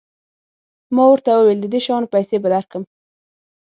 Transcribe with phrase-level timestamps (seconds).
[0.95, 2.83] ما ورته وویل د دې شیانو پیسې به درکړم.